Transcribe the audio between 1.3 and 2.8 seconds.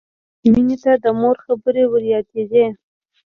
خبرې وریادېدې